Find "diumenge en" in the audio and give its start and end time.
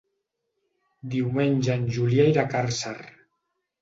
1.15-1.85